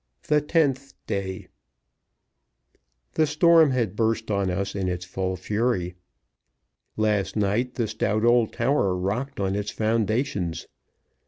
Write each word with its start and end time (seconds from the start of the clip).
THE 0.29 0.41
TENTH 0.41 0.95
DAY. 1.05 1.47
THE 3.13 3.27
storm 3.27 3.69
has 3.69 3.89
burst 3.89 4.31
on 4.31 4.49
us 4.49 4.73
in 4.73 4.87
its 4.87 5.05
full 5.05 5.35
fury. 5.35 5.93
Last 6.97 7.35
night 7.35 7.75
the 7.75 7.87
stout 7.87 8.25
old 8.25 8.51
tower 8.51 8.97
rocked 8.97 9.39
on 9.39 9.55
its 9.55 9.69
foundations. 9.69 10.65